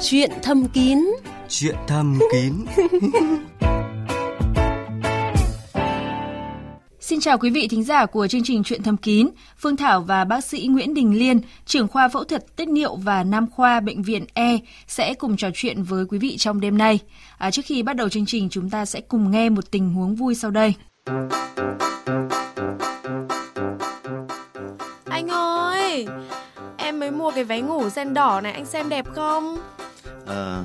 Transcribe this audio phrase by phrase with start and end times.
[0.00, 0.98] Chuyện thầm kín
[1.48, 2.52] Chuyện thầm kín
[7.00, 9.28] Xin chào quý vị thính giả của chương trình Chuyện thầm kín.
[9.58, 13.24] Phương Thảo và bác sĩ Nguyễn Đình Liên, trưởng khoa phẫu thuật tiết niệu và
[13.24, 16.98] nam khoa bệnh viện E sẽ cùng trò chuyện với quý vị trong đêm nay.
[17.38, 20.14] À, trước khi bắt đầu chương trình, chúng ta sẽ cùng nghe một tình huống
[20.14, 20.74] vui sau đây.
[25.04, 26.06] Anh ơi,
[26.76, 29.58] em mới mua cái váy ngủ sen đỏ này, anh xem đẹp không?
[30.28, 30.62] Ờ,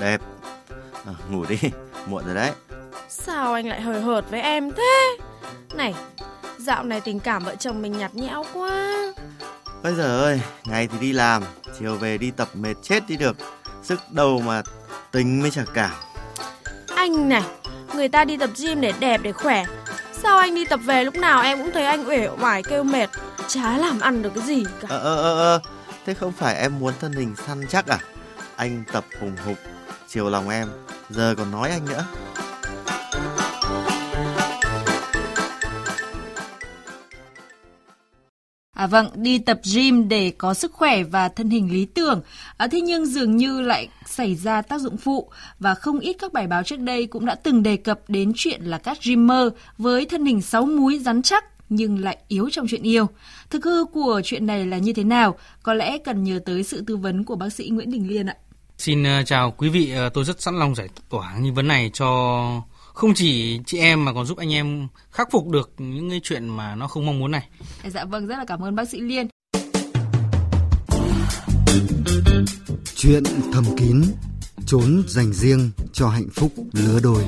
[0.00, 0.20] đẹp
[1.06, 1.58] à, Ngủ đi,
[2.06, 2.52] muộn rồi đấy
[3.08, 5.18] Sao anh lại hời hợt với em thế?
[5.74, 5.94] Này,
[6.58, 8.94] dạo này tình cảm vợ chồng mình nhạt nhẽo quá.
[9.82, 11.42] Bây giờ ơi, ngày thì đi làm
[11.78, 13.36] Chiều về đi tập mệt chết đi được
[13.82, 14.62] Sức đầu mà
[15.12, 15.90] tính mới chả cảm
[16.96, 17.42] Anh này,
[17.94, 19.64] người ta đi tập gym để đẹp để khỏe.
[20.12, 23.10] Sao anh đi tập về lúc nào em cũng thấy anh uể oải kêu mệt,
[23.48, 24.88] chả làm ăn được cái gì cả.
[24.90, 25.60] Ờ, ờ, ờ, ờ
[26.06, 27.98] Thế không phải em muốn thân hình săn chắc à
[28.56, 29.58] anh tập hùng hục
[30.08, 30.68] Chiều lòng em
[31.10, 32.06] Giờ còn nói anh nữa
[38.74, 42.22] À vâng, đi tập gym để có sức khỏe và thân hình lý tưởng.
[42.56, 46.32] À, thế nhưng dường như lại xảy ra tác dụng phụ và không ít các
[46.32, 50.06] bài báo trước đây cũng đã từng đề cập đến chuyện là các gymer với
[50.06, 53.06] thân hình sáu múi rắn chắc nhưng lại yếu trong chuyện yêu.
[53.50, 55.36] Thực hư của chuyện này là như thế nào?
[55.62, 58.36] Có lẽ cần nhờ tới sự tư vấn của bác sĩ Nguyễn Đình Liên ạ.
[58.78, 61.90] Xin uh, chào quý vị, uh, tôi rất sẵn lòng giải tỏa nghi vấn này
[61.94, 62.62] cho
[62.94, 66.48] không chỉ chị em mà còn giúp anh em khắc phục được những cái chuyện
[66.48, 67.48] mà nó không mong muốn này.
[67.84, 69.28] Dạ vâng, rất là cảm ơn bác sĩ Liên.
[72.96, 74.02] Chuyện thầm kín,
[74.66, 77.24] trốn dành riêng cho hạnh phúc lứa đôi.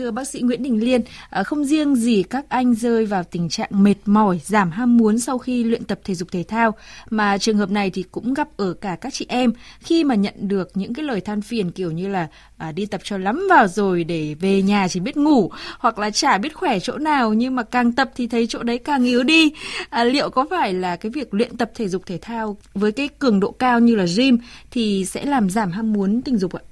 [0.00, 3.48] Thưa bác sĩ Nguyễn Đình Liên, à, không riêng gì các anh rơi vào tình
[3.48, 6.74] trạng mệt mỏi, giảm ham muốn sau khi luyện tập thể dục thể thao,
[7.10, 10.34] mà trường hợp này thì cũng gặp ở cả các chị em khi mà nhận
[10.38, 13.68] được những cái lời than phiền kiểu như là à, đi tập cho lắm vào
[13.68, 17.56] rồi để về nhà chỉ biết ngủ, hoặc là chả biết khỏe chỗ nào nhưng
[17.56, 19.52] mà càng tập thì thấy chỗ đấy càng yếu đi.
[19.90, 23.08] À, liệu có phải là cái việc luyện tập thể dục thể thao với cái
[23.08, 24.38] cường độ cao như là gym
[24.70, 26.62] thì sẽ làm giảm ham muốn tình dục ạ?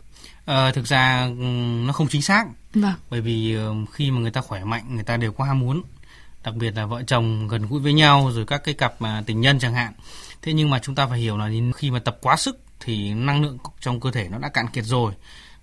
[0.45, 1.45] Ờ, thực ra ừ,
[1.87, 2.95] nó không chính xác Vâng.
[3.11, 5.83] bởi vì ờ, khi mà người ta khỏe mạnh người ta đều có ham muốn
[6.45, 9.41] đặc biệt là vợ chồng gần gũi với nhau rồi các cái cặp mà tình
[9.41, 9.93] nhân chẳng hạn.
[10.43, 13.43] Thế nhưng mà chúng ta phải hiểu là khi mà tập quá sức thì năng
[13.43, 15.13] lượng trong cơ thể nó đã cạn kiệt rồi.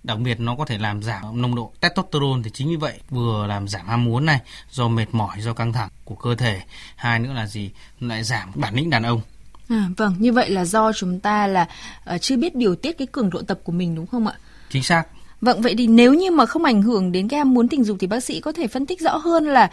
[0.04, 3.48] Đặc biệt nó có thể làm giảm nồng độ testosterone thì chính vì vậy vừa
[3.48, 4.40] làm giảm ham muốn này
[4.72, 6.62] do mệt mỏi do căng thẳng của cơ thể.
[6.96, 7.72] Hai nữa là gì?
[8.00, 9.22] Lại giảm bản lĩnh đàn ông.
[9.70, 11.68] À, vâng, như vậy là do chúng ta là
[12.16, 14.34] uh, chưa biết điều tiết cái cường độ tập của mình đúng không ạ?
[14.70, 15.04] chính xác
[15.46, 17.98] Vâng, vậy thì nếu như mà không ảnh hưởng đến cái ham muốn tình dục
[18.00, 19.72] thì bác sĩ có thể phân tích rõ hơn là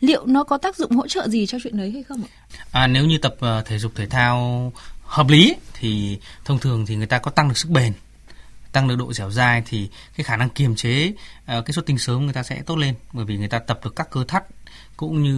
[0.00, 2.30] liệu nó có tác dụng hỗ trợ gì cho chuyện đấy hay không ạ?
[2.72, 6.96] À, nếu như tập ờ, thể dục thể thao hợp lý thì thông thường thì
[6.96, 7.92] người ta có tăng được sức bền
[8.72, 11.12] tăng được độ dẻo dai thì cái khả năng kiềm chế
[11.46, 12.94] ờ, cái xuất tinh sớm người ta sẽ tốt lên.
[13.12, 14.44] Bởi vì người ta tập được các cơ thắt
[14.96, 15.34] cũng như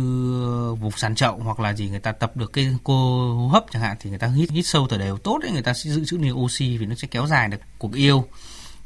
[0.75, 2.95] vùng sàn chậu hoặc là gì người ta tập được cái cô
[3.35, 5.51] hô hấp chẳng hạn thì người ta hít hít sâu thở đều tốt đấy.
[5.53, 8.27] Người ta sẽ giữ trữ nhiều oxy vì nó sẽ kéo dài được cuộc yêu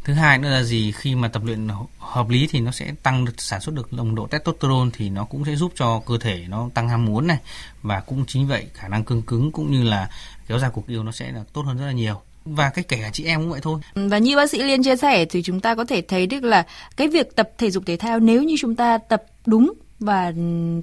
[0.05, 0.93] thứ hai nữa là gì?
[0.93, 4.15] Khi mà tập luyện hợp lý thì nó sẽ tăng được, sản xuất được nồng
[4.15, 7.39] độ testosterone thì nó cũng sẽ giúp cho cơ thể nó tăng ham muốn này.
[7.83, 10.11] Và cũng chính vậy, khả năng cương cứng cũng như là
[10.49, 12.21] kéo dài cuộc yêu nó sẽ là tốt hơn rất là nhiều.
[12.45, 13.81] Và cái kể cả chị em cũng vậy thôi.
[13.95, 16.67] Và như bác sĩ Liên chia sẻ thì chúng ta có thể thấy được là
[16.97, 20.33] cái việc tập thể dục thể thao nếu như chúng ta tập đúng và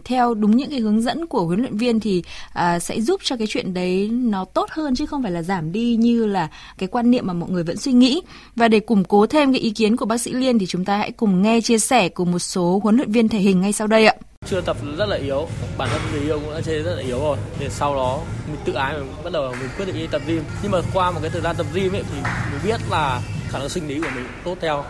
[0.05, 2.23] theo đúng những cái hướng dẫn của huấn luyện viên thì
[2.53, 5.71] à, sẽ giúp cho cái chuyện đấy nó tốt hơn chứ không phải là giảm
[5.71, 8.21] đi như là cái quan niệm mà mọi người vẫn suy nghĩ.
[8.55, 10.97] Và để củng cố thêm cái ý kiến của bác sĩ Liên thì chúng ta
[10.97, 13.87] hãy cùng nghe chia sẻ của một số huấn luyện viên thể hình ngay sau
[13.87, 14.15] đây ạ.
[14.49, 15.47] chưa tập rất là yếu
[15.77, 18.57] bản thân người yêu cũng đã chơi rất là yếu rồi thì sau đó mình
[18.65, 20.43] tự ái mình bắt đầu mình quyết định đi tập gym.
[20.63, 23.59] Nhưng mà qua một cái thời gian tập gym ấy thì mình biết là khả
[23.59, 24.83] năng sinh lý của mình tốt theo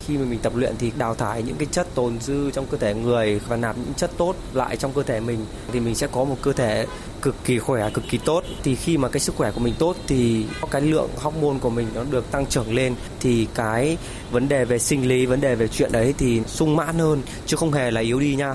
[0.00, 2.76] khi mà mình tập luyện thì đào thải những cái chất tồn dư trong cơ
[2.78, 6.06] thể người và nạp những chất tốt lại trong cơ thể mình thì mình sẽ
[6.06, 6.86] có một cơ thể
[7.22, 8.44] cực kỳ khỏe, cực kỳ tốt.
[8.62, 11.86] Thì khi mà cái sức khỏe của mình tốt thì cái lượng hormone của mình
[11.94, 12.94] nó được tăng trưởng lên.
[13.20, 13.98] Thì cái
[14.30, 17.56] vấn đề về sinh lý, vấn đề về chuyện đấy thì sung mãn hơn, chứ
[17.56, 18.54] không hề là yếu đi nha.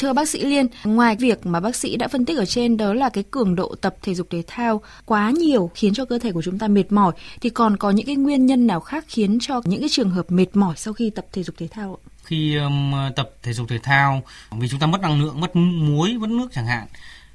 [0.00, 2.94] Thưa bác sĩ Liên, ngoài việc mà bác sĩ đã phân tích ở trên đó
[2.94, 6.32] là cái cường độ tập thể dục thể thao quá nhiều khiến cho cơ thể
[6.32, 9.38] của chúng ta mệt mỏi thì còn có những cái nguyên nhân nào khác khiến
[9.40, 12.10] cho những cái trường hợp mệt mỏi sau khi tập thể dục thể thao ạ?
[12.24, 16.12] khi um, tập thể dục thể thao vì chúng ta mất năng lượng mất muối
[16.12, 16.86] mất nước chẳng hạn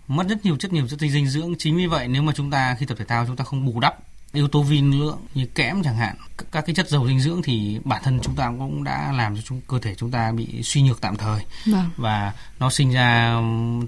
[0.08, 2.76] mất rất nhiều chất nhiều chất dinh dưỡng chính vì vậy nếu mà chúng ta
[2.80, 3.98] khi tập thể thao chúng ta không bù đắp
[4.34, 6.16] yếu tố vi lượng như kẽm chẳng hạn
[6.52, 9.42] các cái chất dầu dinh dưỡng thì bản thân chúng ta cũng đã làm cho
[9.46, 11.42] chúng, cơ thể chúng ta bị suy nhược tạm thời.
[11.66, 11.90] Vâng.
[11.98, 13.42] và nó sinh ra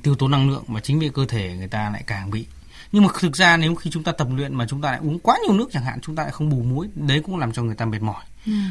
[0.03, 2.45] tiêu tố năng lượng mà chính vì cơ thể người ta lại càng bị.
[2.91, 5.19] Nhưng mà thực ra nếu khi chúng ta tập luyện mà chúng ta lại uống
[5.19, 7.63] quá nhiều nước chẳng hạn chúng ta lại không bù muối đấy cũng làm cho
[7.63, 8.23] người ta mệt mỏi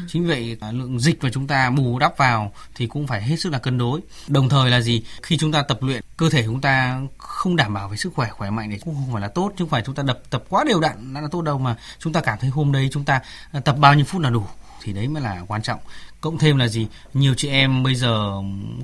[0.07, 3.49] chính vậy lượng dịch mà chúng ta bù đắp vào thì cũng phải hết sức
[3.49, 4.01] là cân đối.
[4.27, 5.03] Đồng thời là gì?
[5.23, 8.29] Khi chúng ta tập luyện cơ thể chúng ta không đảm bảo về sức khỏe
[8.29, 9.51] khỏe mạnh thì cũng không phải là tốt.
[9.57, 11.75] Chứ không phải chúng ta đập tập quá đều đặn đã là tốt đâu mà
[11.99, 13.21] chúng ta cảm thấy hôm đấy chúng ta
[13.51, 14.45] à, tập bao nhiêu phút là đủ
[14.81, 15.79] thì đấy mới là quan trọng.
[16.21, 16.87] Cộng thêm là gì?
[17.13, 18.31] Nhiều chị em bây giờ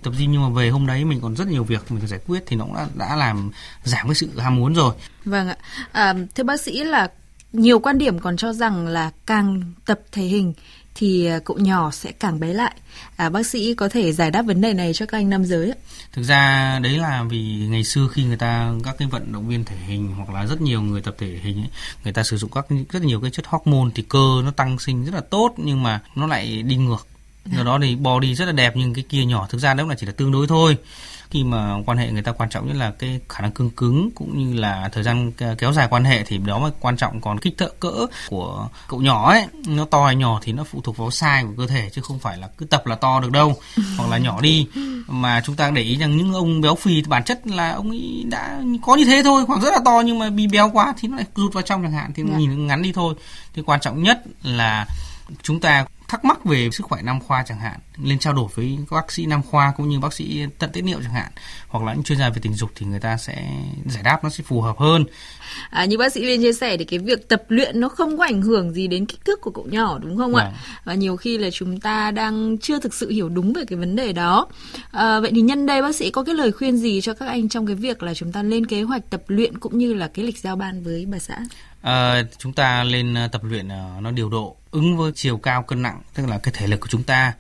[0.04, 2.20] tập gym nhưng mà về hôm đấy mình còn rất nhiều việc mình phải giải
[2.28, 3.52] quyết thì nó cũng đã, đã làm
[3.84, 4.96] giảm cái sự ham muốn rồi.
[5.26, 5.58] Vâng ạ.
[5.92, 7.08] À, thưa bác sĩ là
[7.54, 10.54] nhiều quan điểm còn cho rằng là càng tập thể hình
[10.96, 12.76] thì à, cậu nhỏ sẽ càng bé lại.
[13.16, 15.70] À, bác sĩ có thể giải đáp vấn đề này cho các anh nam giới
[15.70, 15.78] ạ.
[16.14, 19.64] thực ra đấy là vì ngày xưa khi người ta các cái vận động viên
[19.64, 21.70] thể hình hoặc là rất nhiều người tập thể hình ấy,
[22.04, 25.06] người ta sử dụng các rất nhiều cái chất hormone thì cơ nó tăng sinh
[25.06, 27.08] rất là tốt nhưng mà nó lại đi ngược
[27.46, 29.96] do đó thì body rất là đẹp nhưng cái kia nhỏ thực ra đó là
[29.96, 30.78] chỉ là tương đối thôi
[31.32, 34.10] khi mà quan hệ người ta quan trọng nhất là cái khả năng cương cứng
[34.16, 37.22] cũng như là thời gian kéo dài quan hệ thì đó mới quan trọng.
[37.22, 40.82] Còn kích thước cỡ của cậu nhỏ ấy nó to hay nhỏ thì nó phụ
[40.82, 43.32] thuộc vào size của cơ thể chứ không phải là cứ tập là to được
[43.32, 43.56] đâu
[43.98, 44.68] hoặc là nhỏ đi.
[45.08, 48.24] Mà chúng ta để ý rằng những ông béo phì bản chất là ông ấy
[48.30, 51.08] đã có như thế thôi hoặc rất là to nhưng mà bị béo quá thì
[51.08, 52.38] nó lại rụt vào trong chẳng hạn thì Dạ.
[52.38, 53.16] nhìn nó ngắn đi thôi.
[53.54, 54.86] Thì quan trọng nhất là
[55.44, 58.78] chúng ta thắc mắc về sức khỏe nam khoa chẳng hạn lên trao đổi với
[58.90, 61.32] các bác sĩ nam khoa cũng như bác sĩ tận tiết niệu chẳng hạn
[61.68, 63.50] hoặc là những chuyên gia về tình dục thì người ta sẽ
[63.86, 65.06] giải đáp nó sẽ phù hợp hơn
[65.70, 68.24] À, như bác sĩ Liên chia sẻ thì cái việc tập luyện nó không có
[68.24, 70.44] ảnh hưởng gì đến kích thước của cậu nhỏ đúng không ạ?
[70.44, 70.54] Vâng.
[70.84, 73.96] Và nhiều khi là chúng ta đang chưa thực sự hiểu đúng về cái vấn
[73.96, 74.48] đề đó.
[74.92, 77.50] À, vậy thì nhân đây bác sĩ có cái lời khuyên gì cho các anh
[77.50, 80.26] trong cái việc là chúng ta lên kế hoạch tập luyện cũng như là cái
[80.26, 81.38] lịch giao ban với bà xã?
[81.82, 85.64] À, chúng ta lên ờ, tập luyện ờ, nó điều độ ứng với chiều cao
[85.64, 87.34] cân nặng tức là cái thể lực của chúng ta.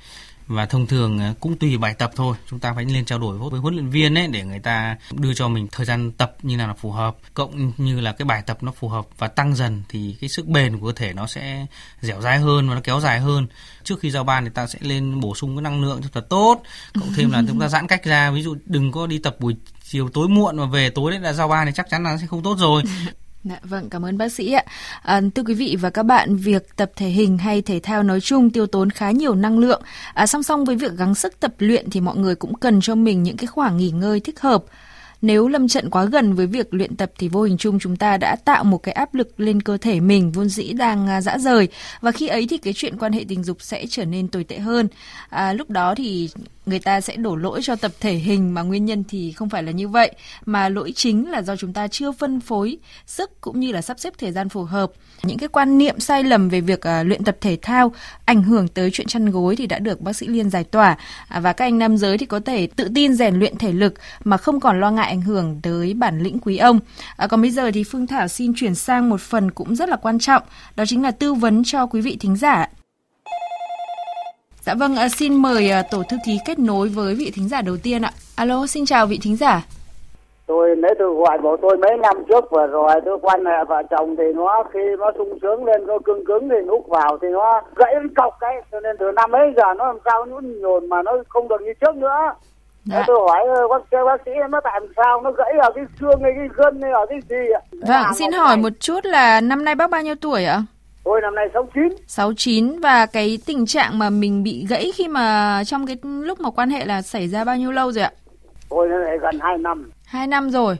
[0.47, 2.35] Và thông thường cũng tùy bài tập thôi.
[2.49, 5.33] Chúng ta phải lên trao đổi với huấn luyện viên ấy để người ta đưa
[5.33, 7.15] cho mình thời gian tập như nào là phù hợp.
[7.33, 10.47] Cộng như là cái bài tập nó phù hợp và tăng dần thì cái sức
[10.47, 11.65] bền của cơ thể nó sẽ
[12.01, 13.47] dẻo dai hơn và nó kéo dài hơn.
[13.83, 16.25] Trước khi giao ban thì ta sẽ lên bổ sung cái năng lượng cho thật
[16.29, 16.61] tốt.
[16.99, 18.31] Cộng thêm là chúng ta giãn cách ra.
[18.31, 21.33] Ví dụ đừng có đi tập buổi chiều tối muộn mà về tối đấy là
[21.33, 22.83] giao ban thì chắc chắn là nó sẽ không tốt rồi.
[23.43, 24.63] Dạ, vâng, cảm ơn bác sĩ ạ.
[25.01, 28.21] À, thưa quý vị và các bạn, việc tập thể hình hay thể thao nói
[28.21, 29.81] chung tiêu tốn khá nhiều năng lượng.
[30.13, 32.95] À, song song với việc gắng sức tập luyện thì mọi người cũng cần cho
[32.95, 34.63] mình những cái khoảng nghỉ ngơi thích hợp.
[35.21, 38.17] Nếu lâm trận quá gần với việc luyện tập thì vô hình chung chúng ta
[38.17, 41.37] đã tạo một cái áp lực lên cơ thể mình vốn dĩ đang à, dã
[41.37, 41.67] rời
[42.01, 44.59] và khi ấy thì cái chuyện quan hệ tình dục sẽ trở nên tồi tệ
[44.59, 44.87] hơn.
[45.29, 46.29] À, lúc đó thì
[46.69, 49.63] người ta sẽ đổ lỗi cho tập thể hình mà nguyên nhân thì không phải
[49.63, 50.11] là như vậy
[50.45, 53.99] mà lỗi chính là do chúng ta chưa phân phối sức cũng như là sắp
[53.99, 54.91] xếp thời gian phù hợp.
[55.23, 57.91] Những cái quan niệm sai lầm về việc à, luyện tập thể thao
[58.25, 61.39] ảnh hưởng tới chuyện chăn gối thì đã được bác sĩ Liên giải tỏa à,
[61.39, 63.93] và các anh nam giới thì có thể tự tin rèn luyện thể lực
[64.23, 66.79] mà không còn lo ngại ảnh hưởng tới bản lĩnh quý ông.
[67.17, 69.95] À, còn bây giờ thì Phương Thảo xin chuyển sang một phần cũng rất là
[69.95, 70.43] quan trọng,
[70.75, 72.67] đó chính là tư vấn cho quý vị thính giả.
[74.69, 77.61] Dạ vâng, à, xin mời à, tổ thư ký kết nối với vị thính giả
[77.61, 78.11] đầu tiên ạ.
[78.35, 79.61] Alo, xin chào vị thính giả.
[80.47, 83.83] tôi nếu tôi gọi bộ tôi mấy năm trước vừa rồi tôi quan hệ vợ
[83.89, 87.27] chồng thì nó khi nó sung sướng lên nó cứng cứng thì nút vào thì
[87.31, 90.89] nó gãy cọc cái cho nên từ năm ấy giờ nó làm sao nó nhồn
[90.89, 92.33] mà nó không được như trước nữa
[92.85, 93.03] Dạ.
[93.07, 96.19] Tôi hỏi ờ, bác sĩ bác sĩ nó tại sao nó gãy ở cái xương
[96.23, 99.65] hay cái gân hay ở cái gì ạ Vâng, xin hỏi một chút là năm
[99.65, 100.61] nay bác bao nhiêu tuổi ạ?
[101.09, 105.63] Tôi năm nay 69 69 và cái tình trạng mà mình bị gãy khi mà
[105.65, 108.11] trong cái lúc mà quan hệ là xảy ra bao nhiêu lâu rồi ạ?
[108.69, 110.77] tôi lại gần 2 năm Hai năm rồi.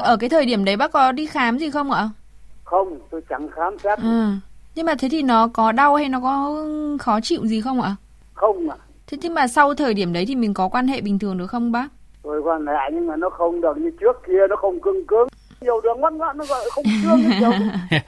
[0.00, 2.08] Ở cái thời điểm đấy bác có đi khám gì không ạ?
[2.64, 4.24] không tôi chẳng khám xét Ừ.
[4.74, 6.64] Nhưng mà thế thì nó có đau hay nó có
[7.00, 7.96] khó chịu gì không ạ?
[8.34, 11.18] không à Thế thì mà sau thời điểm đấy thì mình có quan hệ bình
[11.18, 11.88] thường được không bác?
[12.22, 15.28] tôi quan hệ nhưng mà nó không được như trước kia nó không cứng cứng
[15.62, 17.50] nhiều đường ngoắt ngoắt nó gọi không xương như kiểu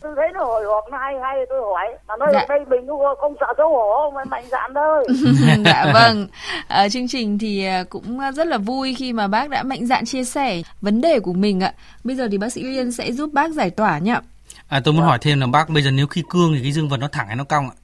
[0.00, 2.40] tôi thấy nó hồi hộp nó hay hay tôi hỏi mà nói Dạ.
[2.40, 5.06] ở đây mình cũng không sợ xấu hổ mà mạnh dạn thôi
[5.64, 6.26] dạ vâng.
[6.68, 10.04] Ở chương trình thì à, cũng rất là vui khi mà bác đã mạnh dạn
[10.04, 11.72] chia sẻ vấn đề của mình ạ.
[12.04, 14.20] Bây giờ thì bác sĩ Liên sẽ giúp bác giải tỏa nhá.
[14.68, 16.88] à, tôi muốn hỏi thêm là bác bây giờ nếu khi cương thì cái dương
[16.88, 17.74] vật nó thẳng hay nó cong ạ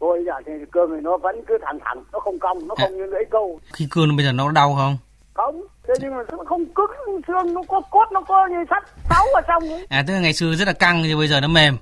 [0.00, 2.96] tôi giờ thì cương thì nó vẫn cứ thẳng thẳng nó không cong nó không
[2.98, 4.96] như lưỡi câu khi cương bây giờ nó đau không
[5.34, 8.82] không thế nhưng mà nó không cứng xương nó có cốt nó có như sắt
[9.10, 9.86] sáu ở trong ấy.
[9.88, 11.76] À tức là ngày xưa rất là căng thì bây giờ nó mềm.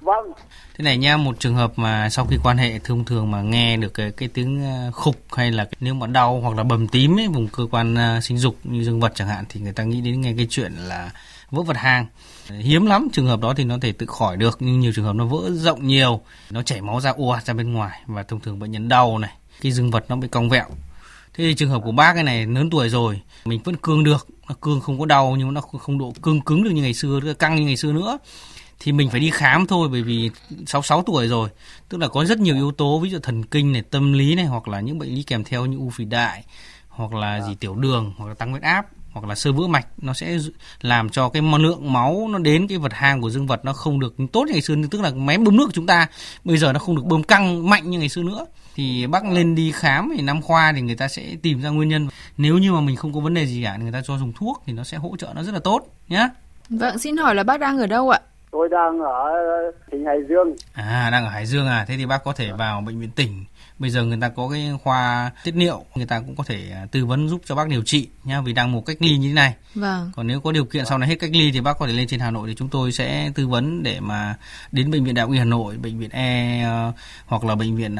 [0.00, 0.32] Vâng.
[0.78, 3.76] Thế này nha, một trường hợp mà sau khi quan hệ thông thường mà nghe
[3.76, 7.18] được cái, cái tiếng ờ, khục hay là nếu mà đau hoặc là bầm tím
[7.18, 9.82] ấy, vùng cơ quan ờ, sinh dục như dương vật chẳng hạn thì người ta
[9.84, 11.10] nghĩ đến nghe cái chuyện là
[11.50, 12.06] vỡ vật hang.
[12.48, 15.14] Hiếm lắm trường hợp đó thì nó thể tự khỏi được nhưng nhiều trường hợp
[15.14, 18.00] nó vỡ rộng nhiều nó chảy máu ra ùa ra bên ngoài.
[18.06, 20.66] Và thông thường bệnh nhân đau này cái dương vật nó bị cong vẹo
[21.36, 24.26] thế thì trường hợp của bác cái này lớn tuổi rồi, mình vẫn cương được,
[24.48, 27.20] nó cương không có đau nhưng nó không độ cương cứng được như ngày xưa
[27.38, 28.18] căng như ngày xưa nữa.
[28.78, 30.30] Thì mình phải đi khám thôi bởi vì
[30.66, 31.48] 66 tuổi rồi,
[31.88, 34.44] tức là có rất nhiều yếu tố, ví dụ thần kinh này, tâm lý này,
[34.44, 36.44] hoặc là những bệnh lý kèm theo như u phì đại,
[36.88, 38.86] hoặc là gì, tiểu đường, hoặc là tăng huyết áp
[39.16, 40.38] hoặc là sơ vữa mạch nó sẽ
[40.80, 44.00] làm cho cái lượng máu nó đến cái vật hang của dương vật nó không
[44.00, 46.06] được tốt như ngày xưa tức là máy bơm nước của chúng ta
[46.44, 49.54] bây giờ nó không được bơm căng mạnh như ngày xưa nữa thì bác lên
[49.54, 52.72] đi khám thì năm khoa thì người ta sẽ tìm ra nguyên nhân nếu như
[52.72, 54.84] mà mình không có vấn đề gì cả người ta cho dùng thuốc thì nó
[54.84, 56.28] sẽ hỗ trợ nó rất là tốt nhé
[56.68, 58.20] Vâng, xin hỏi là bác đang ở đâu ạ?
[58.50, 59.32] Tôi đang ở
[59.90, 60.54] tỉnh Hải Dương.
[60.74, 61.84] À, đang ở Hải Dương à?
[61.88, 63.44] Thế thì bác có thể vào bệnh viện tỉnh
[63.78, 66.86] bây giờ người ta có cái khoa tiết niệu người ta cũng có thể à,
[66.90, 69.34] tư vấn giúp cho bác điều trị nhá vì đang một cách ly như thế
[69.34, 70.10] này vâng.
[70.16, 72.08] còn nếu có điều kiện sau này hết cách ly thì bác có thể lên
[72.08, 74.34] trên Hà Nội thì chúng tôi sẽ tư vấn để mà
[74.72, 76.94] đến bệnh viện Đại học y Hà Nội bệnh viện E uh,
[77.26, 77.96] hoặc là bệnh viện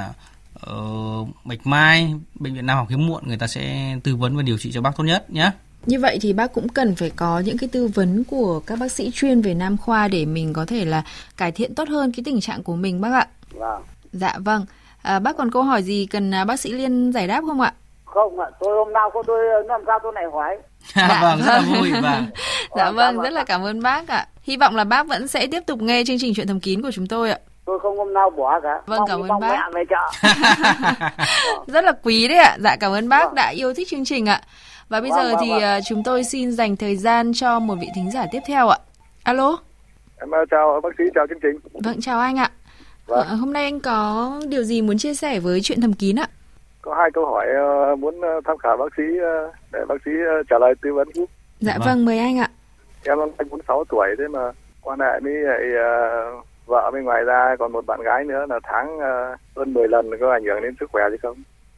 [0.70, 4.42] uh, Bạch Mai bệnh viện Nam học hiếm muộn người ta sẽ tư vấn và
[4.42, 5.50] điều trị cho bác tốt nhất nhé
[5.86, 8.92] như vậy thì bác cũng cần phải có những cái tư vấn của các bác
[8.92, 11.04] sĩ chuyên về nam khoa để mình có thể là
[11.36, 13.28] cải thiện tốt hơn cái tình trạng của mình bác ạ.
[13.50, 13.82] Vâng.
[14.12, 14.66] Dạ vâng.
[15.06, 17.72] À, bác còn câu hỏi gì cần à, bác sĩ Liên giải đáp không ạ?
[18.04, 20.56] Không ạ, tôi hôm nào có tôi làm sao tôi lại hỏi.
[20.94, 22.26] dạ, vâng, rất là vui vâng.
[22.76, 24.26] dạ vâng, rất là cảm ơn bác ạ.
[24.42, 26.90] Hy vọng là bác vẫn sẽ tiếp tục nghe chương trình chuyện thầm kín của
[26.90, 27.38] chúng tôi ạ.
[27.64, 28.80] Tôi không hôm nào bỏ cả.
[28.86, 29.48] Vâng, mong, cảm ơn bác.
[29.48, 30.28] Mẹ về chợ.
[31.66, 32.56] rất là quý đấy ạ.
[32.60, 34.40] Dạ cảm ơn bác đã yêu thích chương trình ạ.
[34.88, 38.10] Và bây giờ thì uh, chúng tôi xin dành thời gian cho một vị thính
[38.10, 38.78] giả tiếp theo ạ.
[39.22, 39.56] Alo.
[40.20, 41.80] Em chào bác sĩ, chào chương trình.
[41.84, 42.50] Vâng, chào anh ạ.
[43.06, 43.28] Vâng.
[43.28, 46.28] Hôm nay anh có điều gì muốn chia sẻ với chuyện thầm kín ạ?
[46.82, 47.46] Có hai câu hỏi
[47.92, 51.08] uh, muốn tham khảo bác sĩ uh, để bác sĩ uh, trả lời tư vấn
[51.14, 51.30] giúp.
[51.60, 51.86] Dạ vâng.
[51.86, 52.50] vâng, mời anh ạ.
[53.04, 54.40] Em năm anh 46 tuổi thế mà
[54.80, 55.62] quan hệ với lại,
[56.38, 59.88] uh, vợ bên ngoài ra còn một bạn gái nữa là tháng uh, hơn 10
[59.88, 61.36] lần có ảnh hưởng đến sức khỏe gì không?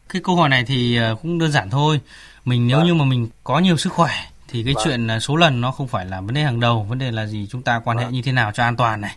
[0.08, 2.00] Cái câu hỏi này thì cũng đơn giản thôi.
[2.44, 2.86] Mình nếu vâng.
[2.86, 4.10] như mà mình có nhiều sức khỏe
[4.48, 4.84] thì cái vâng.
[4.84, 7.46] chuyện số lần nó không phải là vấn đề hàng đầu, vấn đề là gì
[7.50, 8.12] chúng ta quan hệ vâng.
[8.12, 9.16] như thế nào cho an toàn này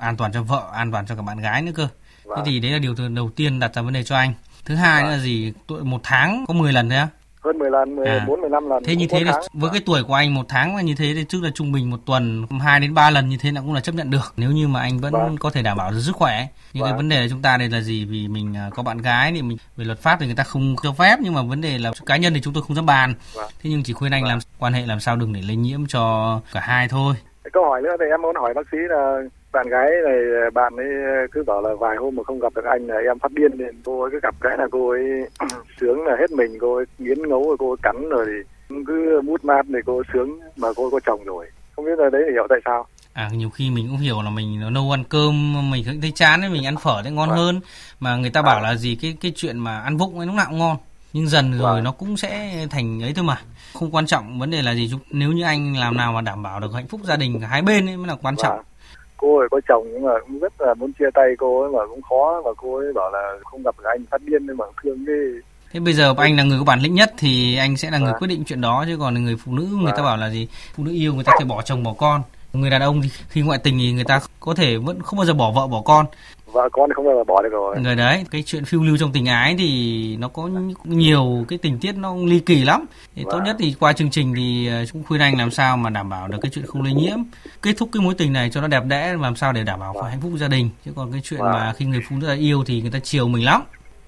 [0.00, 1.88] an toàn cho vợ an toàn cho cả bạn gái nữa cơ
[2.24, 2.38] vâng.
[2.38, 5.02] thế thì đấy là điều đầu tiên đặt ra vấn đề cho anh thứ hai
[5.02, 5.10] vâng.
[5.10, 7.08] là gì một tháng có 10 lần thôi á
[7.40, 8.26] hơn 10 lần, 14, à.
[8.40, 8.84] 15 lần.
[8.84, 11.24] Thế như thế là với cái tuổi của anh một tháng mà như thế thì
[11.24, 13.80] trước là trung bình một tuần 2 đến 3 lần như thế là cũng là
[13.80, 14.32] chấp nhận được.
[14.36, 15.36] Nếu như mà anh vẫn vâng.
[15.36, 16.46] có thể đảm bảo được sức khỏe.
[16.72, 16.90] Nhưng vâng.
[16.90, 18.04] cái vấn đề là chúng ta đây là gì?
[18.04, 20.76] Vì mình à, có bạn gái thì mình về luật pháp thì người ta không
[20.82, 23.14] cho phép nhưng mà vấn đề là cá nhân thì chúng tôi không dám bàn.
[23.34, 23.50] Vâng.
[23.62, 24.30] Thế nhưng chỉ khuyên anh vâng.
[24.30, 27.14] làm quan hệ làm sao đừng để lây nhiễm cho cả hai thôi.
[27.52, 30.88] Câu hỏi nữa thì em muốn hỏi bác sĩ là bạn gái này bạn ấy
[31.32, 33.82] cứ bảo là vài hôm mà không gặp được anh là em phát điên nên
[33.84, 35.04] cô ấy cứ gặp cái là cô ấy
[35.80, 39.20] sướng là hết mình cô ấy nghiến ngấu rồi cô ấy cắn rồi thì cứ
[39.24, 42.10] mút mát thì cô ấy sướng mà cô ấy có chồng rồi không biết là
[42.10, 45.54] đấy hiểu tại sao à nhiều khi mình cũng hiểu là mình nấu ăn cơm
[45.70, 47.36] mình thấy chán ấy mình ăn phở thấy ngon à.
[47.36, 47.60] hơn
[48.00, 48.62] mà người ta bảo à.
[48.62, 50.76] là gì cái cái chuyện mà ăn vụng ấy lúc nào cũng ngon
[51.12, 51.84] nhưng dần rồi vâng.
[51.84, 53.36] nó cũng sẽ thành ấy thôi mà
[53.80, 56.60] không quan trọng vấn đề là gì nếu như anh làm nào mà đảm bảo
[56.60, 58.64] được hạnh phúc gia đình cả hai bên ấy mới là quan trọng vâng
[59.16, 61.78] cô ấy có chồng nhưng mà cũng rất là muốn chia tay cô ấy mà
[61.90, 64.64] cũng khó và cô ấy bảo là không gặp được anh phát điên nên mà
[64.82, 65.16] thương cái
[65.72, 68.12] Thế bây giờ anh là người có bản lĩnh nhất thì anh sẽ là người
[68.12, 68.18] à.
[68.18, 69.96] quyết định chuyện đó chứ còn người phụ nữ người à.
[69.96, 70.48] ta bảo là gì?
[70.74, 72.22] Phụ nữ yêu người ta phải bỏ chồng bỏ con.
[72.52, 75.26] Người đàn ông thì khi ngoại tình thì người ta có thể vẫn không bao
[75.26, 76.06] giờ bỏ vợ bỏ con.
[76.52, 77.76] Vợ con thì không bao giờ bỏ được rồi.
[77.80, 80.50] Người đấy cái chuyện phiêu lưu trong tình ái thì nó có
[80.84, 82.84] nhiều cái tình tiết nó ly kỳ lắm.
[83.16, 83.44] Thì tốt vâng.
[83.44, 86.28] nhất thì qua chương trình thì ờ, chúng khuyên anh làm sao mà đảm bảo
[86.28, 87.18] được cái chuyện không lây nhiễm
[87.62, 89.94] kết thúc cái mối tình này cho nó đẹp đẽ làm sao để đảm bảo
[90.00, 90.70] phải hạnh phúc gia đình.
[90.84, 93.44] Chứ còn cái chuyện mà khi người phụ nữ yêu thì người ta chiều mình
[93.44, 93.62] lắm.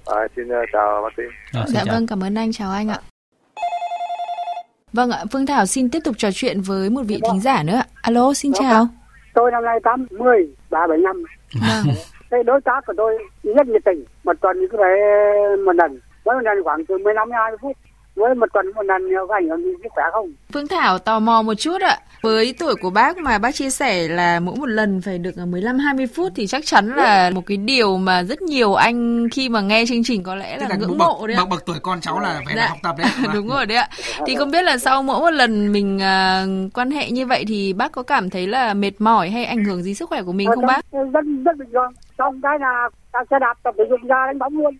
[0.06, 1.22] À, xin uh, chào bác sĩ.
[1.52, 1.94] Rồi, dạ chào.
[1.94, 2.52] vâng cảm ơn anh.
[2.52, 2.98] Chào anh ạ
[4.92, 7.82] Vâng ạ, Phương Thảo xin tiếp tục trò chuyện với một vị thính giả nữa.
[8.02, 8.86] Alo, xin chào.
[9.34, 11.24] Tôi năm nay 80, 375.
[11.60, 11.94] Vâng
[12.32, 14.90] cái đối tác của tôi rất nhiệt tình một tuần cứ phải
[15.64, 17.76] một lần mỗi lần khoảng từ 15 đến 20 phút
[18.14, 21.18] với một tuần một lần có ảnh hưởng gì sức khỏe không Phương Thảo tò
[21.18, 24.66] mò một chút ạ với tuổi của bác mà bác chia sẻ là mỗi một
[24.66, 28.42] lần phải được 15 20 phút thì chắc chắn là một cái điều mà rất
[28.42, 31.40] nhiều anh khi mà nghe chương trình có lẽ là, là ngưỡng mộ đấy ạ.
[31.40, 32.66] Bậc, bậc tuổi con cháu là phải dạ.
[32.68, 33.10] học tập đấy.
[33.34, 33.88] Đúng rồi đấy ạ.
[34.26, 37.72] Thì không biết là sau mỗi một lần mình uh, quan hệ như vậy thì
[37.72, 40.48] bác có cảm thấy là mệt mỏi hay ảnh hưởng gì sức khỏe của mình
[40.54, 40.92] không bác?
[40.92, 41.92] Rất rất bình thường.
[42.18, 44.76] Xong cái là ta sẽ đạp tập thể dục ra đánh bóng luôn.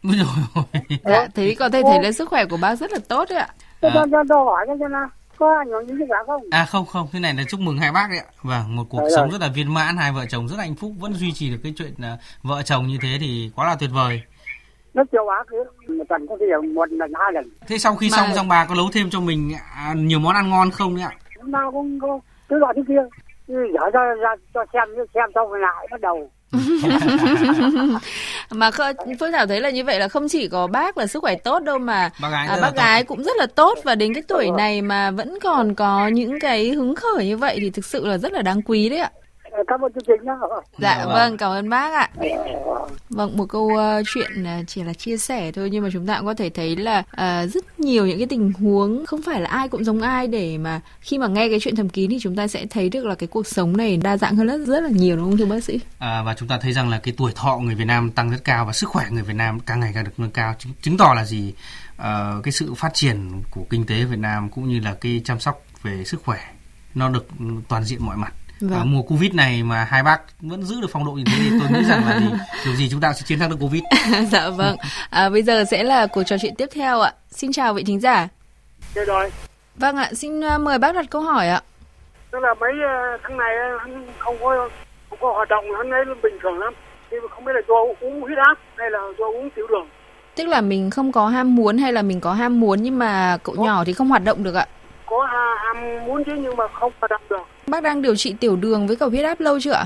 [1.05, 3.49] dạ, thế có thể thấy là sức khỏe của bác rất là tốt đấy ạ.
[3.81, 4.05] Tôi à.
[4.11, 5.09] cho tôi hỏi cái xem nào
[5.39, 6.43] có ảnh hưởng gì sức khỏe không?
[6.51, 8.27] À không không, thế này là chúc mừng hai bác đấy ạ.
[8.43, 9.39] Vâng, một cuộc Đấy sống rồi.
[9.39, 11.75] rất là viên mãn, hai vợ chồng rất hạnh phúc, vẫn duy trì được cái
[11.77, 14.23] chuyện uh, vợ chồng như thế thì quá là tuyệt vời.
[14.95, 17.51] Nước châu Á cứ một tuần có khi một lần hai lần.
[17.67, 18.17] Thế sau khi Mà...
[18.17, 21.05] xong xong bà có nấu thêm cho mình à, nhiều món ăn ngon không đấy
[21.05, 21.13] ạ?
[21.45, 22.21] Nào cũng có
[22.51, 23.03] thứ loại thứ kia
[23.75, 26.31] dở ra, ra cho xem xem xong rồi lại bắt đầu.
[28.51, 28.71] Mà
[29.21, 31.63] Phương Thảo thấy là như vậy là không chỉ có bác là sức khỏe tốt
[31.63, 34.51] đâu mà bác gái, à, bác gái cũng rất là tốt và đến cái tuổi
[34.57, 38.19] này mà vẫn còn có những cái hứng khởi như vậy thì thực sự là
[38.19, 39.11] rất là đáng quý đấy ạ.
[39.67, 40.33] Cảm ơn chương trình nhá.
[40.79, 42.11] Dạ, dạ vâng, cảm ơn bác ạ.
[43.11, 46.17] Vâng, một câu uh, chuyện uh, chỉ là chia sẻ thôi nhưng mà chúng ta
[46.17, 49.51] cũng có thể thấy là uh, rất nhiều những cái tình huống không phải là
[49.51, 52.37] ai cũng giống ai để mà khi mà nghe cái chuyện thầm kín thì chúng
[52.37, 54.91] ta sẽ thấy được là cái cuộc sống này đa dạng hơn rất rất là
[54.91, 55.81] nhiều đúng không thưa bác sĩ?
[55.99, 58.45] À, và chúng ta thấy rằng là cái tuổi thọ người Việt Nam tăng rất
[58.45, 60.97] cao và sức khỏe người Việt Nam càng ngày càng được nâng cao chứng, chứng
[60.97, 61.55] tỏ là gì?
[62.01, 62.05] Uh,
[62.43, 65.63] cái sự phát triển của kinh tế Việt Nam cũng như là cái chăm sóc
[65.83, 66.39] về sức khỏe
[66.95, 67.27] nó được
[67.69, 68.33] toàn diện mọi mặt
[68.63, 68.79] Vâng.
[68.79, 71.51] À, mùa Covid này mà hai bác vẫn giữ được phong độ như thế thì
[71.61, 72.27] tôi nghĩ rằng là gì,
[72.65, 73.83] điều gì chúng ta sẽ chiến thắng được Covid.
[74.31, 74.77] dạ vâng.
[75.11, 77.13] À, bây giờ sẽ là cuộc trò chuyện tiếp theo ạ.
[77.31, 78.29] Xin chào vị thính giả.
[78.95, 79.31] Được rồi.
[79.77, 81.61] Vâng ạ, xin à, mời bác đặt câu hỏi ạ.
[82.31, 84.69] Tức là mấy à, tháng này hắn không có
[85.11, 86.75] không có hoạt động, hắn ấy bình thường lắm.
[87.11, 89.89] thì không biết là do uống huyết áp hay là do uống tiểu đường.
[90.37, 93.39] Tức là mình không có ham muốn hay là mình có ham muốn nhưng mà
[93.43, 93.65] cậu có.
[93.65, 94.67] nhỏ thì không hoạt động được ạ?
[95.07, 95.29] Có
[95.65, 98.87] ham muốn chứ nhưng mà không hoạt động được Bác đang điều trị tiểu đường
[98.87, 99.85] với cầu huyết áp lâu chưa ạ?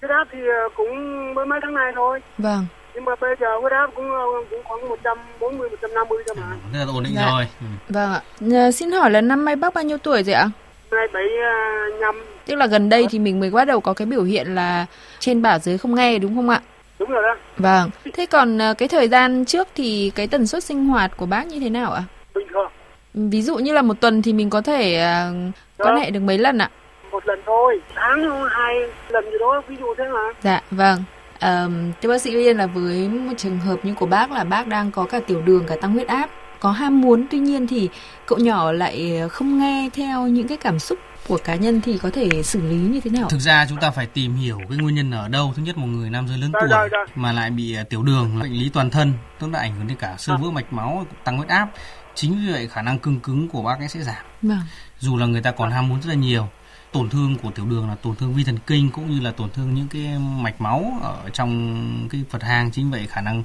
[0.00, 0.88] Huyết áp thì ờ, cũng
[1.34, 2.20] mới mấy tháng này thôi.
[2.38, 2.66] Vâng.
[2.94, 4.10] Nhưng mà bây giờ huyết áp cũng
[4.50, 6.56] cũng khoảng 140 150 thôi mà.
[6.72, 7.26] Rất là ổn định dạ.
[7.30, 7.46] rồi.
[7.60, 7.66] Ừ.
[7.88, 8.20] Vâng ạ.
[8.52, 10.50] À, xin hỏi là năm nay bác bao nhiêu tuổi rồi ạ?
[10.90, 12.24] Nay 75.
[12.46, 14.86] Tức là gần đây thì mình mới bắt đầu có cái biểu hiện là
[15.18, 16.60] trên bảo dưới không nghe đúng không ạ?
[16.98, 17.36] Đúng rồi đó.
[17.56, 17.90] Vâng.
[18.12, 21.60] Thế còn cái thời gian trước thì cái tần suất sinh hoạt của bác như
[21.60, 22.02] thế nào ạ?
[22.34, 22.70] Bình thường.
[23.16, 26.38] Ví dụ như là một tuần thì mình có thể uh, quan hệ được mấy
[26.38, 26.70] lần ạ?
[27.12, 28.74] một lần thôi tháng hai
[29.08, 31.04] lần gì đó ví dụ thế mà dạ vâng
[31.38, 31.66] à,
[32.02, 34.90] thưa bác sĩ Liên là với một trường hợp như của bác là bác đang
[34.90, 36.30] có cả tiểu đường cả tăng huyết áp
[36.60, 37.88] có ham muốn tuy nhiên thì
[38.26, 42.10] cậu nhỏ lại không nghe theo những cái cảm xúc của cá nhân thì có
[42.10, 43.28] thể xử lý như thế nào?
[43.28, 45.52] Thực ra chúng ta phải tìm hiểu cái nguyên nhân ở đâu.
[45.56, 46.68] Thứ nhất một người nam giới lớn tuổi
[47.14, 49.96] mà lại bị à, tiểu đường, bệnh lý toàn thân, tức là ảnh hưởng đến
[49.96, 50.36] cả xơ à.
[50.42, 51.68] vữa mạch máu, tăng huyết áp.
[52.16, 54.24] Chính vì vậy khả năng cương cứng của bác ấy sẽ giảm.
[54.42, 54.60] Vâng.
[54.98, 56.48] Dù là người ta còn ham muốn rất là nhiều
[56.92, 59.50] tổn thương của tiểu đường là tổn thương vi thần kinh cũng như là tổn
[59.50, 63.42] thương những cái mạch máu ở trong cái Phật hang chính vậy khả năng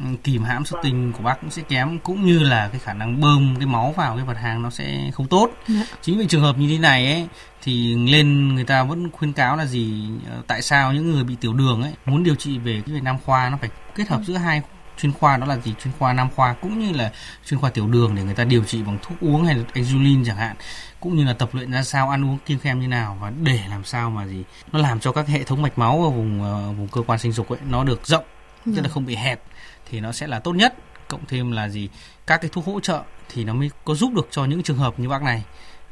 [0.00, 2.92] ừ, kìm hãm xuất tinh của bác cũng sẽ kém cũng như là cái khả
[2.92, 5.86] năng bơm cái máu vào cái vật hàng nó sẽ không tốt dạ.
[6.02, 7.28] chính vì trường hợp như thế này ấy
[7.62, 11.36] thì lên người ta vẫn khuyên cáo là gì ờ, tại sao những người bị
[11.40, 14.20] tiểu đường ấy muốn điều trị về cái về nam khoa nó phải kết hợp
[14.26, 14.62] giữa hai
[15.00, 17.12] chuyên khoa đó là gì chuyên khoa nam khoa cũng như là
[17.46, 20.24] chuyên khoa tiểu đường để người ta điều trị bằng thuốc uống hay là insulin
[20.24, 20.56] chẳng hạn
[21.00, 23.60] cũng như là tập luyện ra sao ăn uống kiêng khem như nào và để
[23.70, 26.76] làm sao mà gì nó làm cho các hệ thống mạch máu ở vùng uh,
[26.76, 28.24] vùng cơ quan sinh dục ấy nó được rộng
[28.66, 29.42] tức là không bị hẹp
[29.90, 30.74] thì nó sẽ là tốt nhất
[31.08, 31.88] cộng thêm là gì
[32.26, 34.98] các cái thuốc hỗ trợ thì nó mới có giúp được cho những trường hợp
[34.98, 35.44] như bác này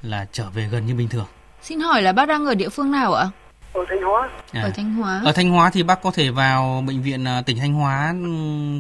[0.03, 1.27] là trở về gần như bình thường.
[1.63, 3.31] Xin hỏi là bác đang ở địa phương nào ạ?
[3.73, 4.29] Ở Thanh Hóa.
[4.53, 4.63] À.
[4.63, 5.23] Ở Thanh Hóa.
[5.25, 8.15] Ở Thanh Hóa thì bác có thể vào bệnh viện à, tỉnh Thanh Hóa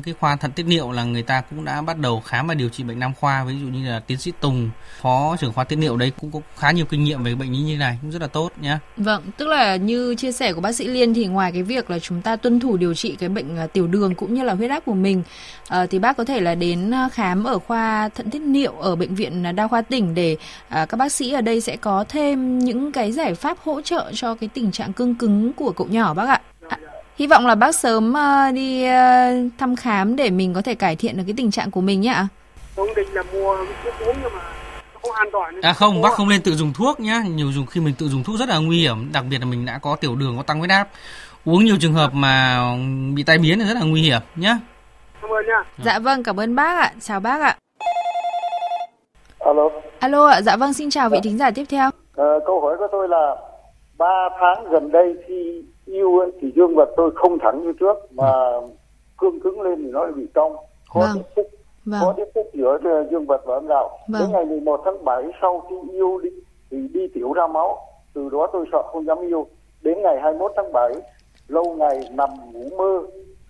[0.04, 2.68] cái khoa thận tiết niệu là người ta cũng đã bắt đầu khám và điều
[2.68, 4.70] trị bệnh nam khoa ví dụ như là tiến sĩ Tùng,
[5.00, 7.58] phó trưởng khoa tiết niệu đấy cũng có khá nhiều kinh nghiệm về bệnh lý
[7.58, 8.78] như này cũng rất là tốt nhé.
[8.96, 11.98] Vâng, tức là như chia sẻ của bác sĩ Liên thì ngoài cái việc là
[11.98, 14.70] chúng ta tuân thủ điều trị cái bệnh à, tiểu đường cũng như là huyết
[14.70, 15.22] áp của mình
[15.68, 18.96] à, thì bác có thể là đến à, khám ở khoa thận tiết niệu ở
[18.96, 20.36] bệnh viện đa khoa tỉnh để
[20.70, 24.34] các bác sĩ ở đây sẽ có thêm những cái giải pháp hỗ trợ cho
[24.34, 26.40] cái tình trạng cương cứng của cậu nhỏ bác ạ.
[26.68, 26.78] À,
[27.16, 28.90] hy vọng là bác sớm uh, đi uh,
[29.58, 32.10] thăm khám để mình có thể cải thiện được cái tình trạng của mình nhé
[32.10, 32.28] ạ.
[32.76, 34.42] Tôi định là mua thuốc uống nhưng mà
[35.02, 35.60] không an toàn.
[35.62, 37.22] À không, bác không nên tự dùng thuốc nhá.
[37.28, 39.66] Nhiều dùng khi mình tự dùng thuốc rất là nguy hiểm, đặc biệt là mình
[39.66, 40.88] đã có tiểu đường, có tăng huyết áp.
[41.44, 42.60] Uống nhiều trường hợp mà
[43.14, 44.58] bị tai biến thì rất là nguy hiểm nhá.
[45.22, 45.64] Cảm ơn nha.
[45.84, 46.92] Dạ vâng, cảm ơn bác ạ.
[47.00, 47.56] Chào bác ạ.
[49.38, 49.68] Alo.
[50.00, 51.90] Alo ạ, dạ vâng xin chào vị thính giả tiếp theo.
[52.16, 53.34] Ờ, câu hỏi của tôi là
[53.98, 58.32] ba tháng gần đây khi yêu thì dương vật tôi không thẳng như trước mà
[59.18, 60.56] cương cứng lên thì nó bị cong
[60.94, 61.10] có vâng.
[61.14, 61.46] tiếp xúc
[61.84, 62.00] vâng.
[62.02, 62.78] có tiếp xúc giữa
[63.10, 64.22] dương vật và âm đạo vâng.
[64.22, 66.30] đến ngày 11 tháng 7 sau khi yêu đi
[66.70, 67.78] thì đi tiểu ra máu
[68.14, 69.46] từ đó tôi sợ không dám yêu
[69.82, 70.92] đến ngày 21 tháng 7
[71.48, 73.02] lâu ngày nằm ngủ mơ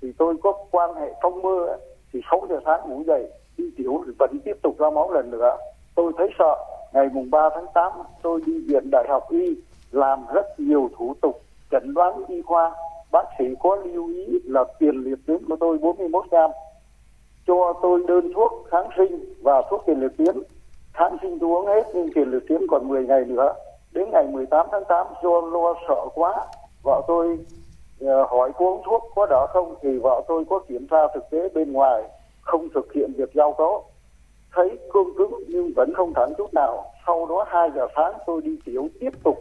[0.02, 1.78] thì tôi có quan hệ trong mơ
[2.12, 5.30] thì 6 giờ sáng ngủ dậy đi tiểu thì vẫn tiếp tục ra máu lần
[5.30, 5.56] nữa
[5.94, 6.56] tôi thấy sợ
[6.92, 9.56] ngày mùng 3 tháng 8 tôi đi viện đại học y
[9.92, 12.74] làm rất nhiều thủ tục, chẩn đoán, y khoa.
[13.12, 16.50] Bác sĩ có lưu ý là tiền liệt tuyến của tôi 41 gram
[17.46, 20.42] cho tôi đơn thuốc kháng sinh và thuốc tiền liệt tuyến.
[20.92, 23.54] Kháng sinh tôi uống hết, nhưng tiền liệt tuyến còn 10 ngày nữa.
[23.92, 26.46] Đến ngày 18 tháng 8 do lo sợ quá,
[26.82, 27.38] vợ tôi
[28.00, 31.30] ờ, hỏi có uống thuốc có đỡ không thì vợ tôi có kiểm tra thực
[31.30, 32.02] tế bên ngoài,
[32.40, 33.84] không thực hiện việc giao cấu.
[34.52, 36.84] Thấy cương cứng nhưng vẫn không thẳng chút nào.
[37.06, 39.36] Sau đó 2 giờ sáng tôi đi tiểu tiếp tục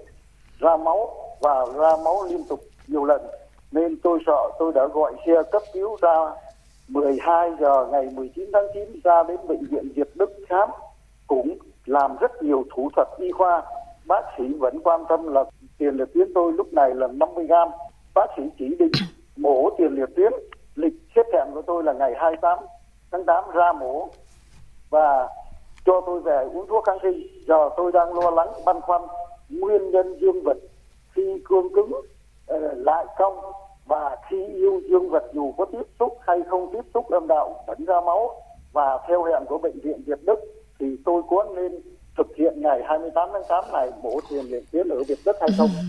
[0.60, 1.10] ra máu
[1.41, 3.22] và ra máu liên tục nhiều lần.
[3.72, 6.32] Nên tôi sợ tôi đã gọi xe cấp cứu ra
[6.88, 10.70] 12 giờ ngày 19 tháng 9 ra đến bệnh viện Việt Đức khám.
[11.28, 13.63] Cũng làm rất nhiều thủ thuật y khoa.
[14.06, 15.43] Bác sĩ vẫn quan tâm là
[15.78, 17.70] tiền liệt tuyến tôi lúc này là 50 gram
[18.17, 18.91] bác sĩ chỉ định
[19.36, 20.32] mổ tiền liệt tuyến,
[20.76, 22.60] lịch xếp hẹn của tôi là ngày 28
[23.12, 24.10] tháng 8 ra mổ
[24.89, 25.28] và
[25.86, 27.28] cho tôi về uống thuốc kháng sinh.
[27.48, 29.02] Giờ tôi đang lo lắng băn khoăn
[29.50, 30.58] nguyên nhân dương vật
[31.16, 33.40] khi cương cứng uh, lại cong
[33.86, 37.64] và khi yêu dương vật dù có tiếp xúc hay không tiếp xúc âm đạo
[37.68, 38.42] vẫn ra máu
[38.74, 40.40] và theo hẹn của bệnh viện Việt Đức
[40.80, 41.72] thì tôi có nên
[42.18, 45.50] thực hiện ngày 28 tháng 8 này mổ tiền liệt tuyến ở Việt Đức hay
[45.58, 45.70] không?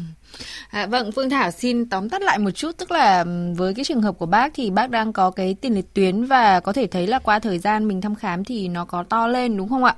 [0.71, 3.25] À, vâng, Phương Thảo xin tóm tắt lại một chút, tức là
[3.57, 6.61] với cái trường hợp của bác thì bác đang có cái tiền liệt tuyến và
[6.61, 9.57] có thể thấy là qua thời gian mình thăm khám thì nó có to lên
[9.57, 9.95] đúng không ạ?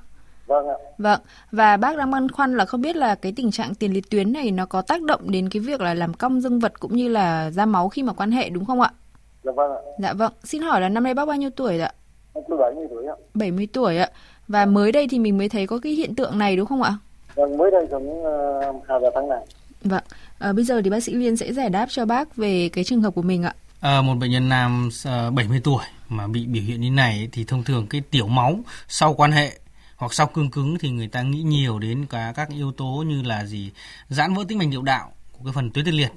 [0.50, 0.74] Vâng ạ.
[0.98, 1.20] Vâng,
[1.52, 4.32] và bác đang băn khoăn là không biết là cái tình trạng tiền liệt tuyến
[4.32, 7.08] này nó có tác động đến cái việc là làm cong dương vật cũng như
[7.08, 8.90] là ra máu khi mà quan hệ đúng không ạ?
[9.44, 9.80] Dạ vâng ạ.
[9.98, 11.92] Dạ vâng, xin hỏi là năm nay bác bao nhiêu tuổi ạ?
[12.34, 13.14] Tôi 70 tuổi ạ.
[13.34, 14.10] 70 tuổi ạ.
[14.48, 16.94] Và mới đây thì mình mới thấy có cái hiện tượng này đúng không ạ?
[17.34, 19.46] Vâng, mới đây cũng uh, hai ba tháng này.
[19.84, 20.02] Vâng,
[20.38, 23.02] à, bây giờ thì bác sĩ Liên sẽ giải đáp cho bác về cái trường
[23.02, 23.54] hợp của mình ạ.
[23.80, 24.90] À, một bệnh nhân nam
[25.28, 28.58] uh, 70 tuổi mà bị biểu hiện như này thì thông thường cái tiểu máu
[28.88, 29.52] sau quan hệ
[30.00, 33.22] hoặc sau cương cứng thì người ta nghĩ nhiều đến cả các yếu tố như
[33.22, 33.72] là gì?
[34.08, 36.12] Giãn vỡ tĩnh mạch niệu đạo của cái phần tuyến tiền liệt.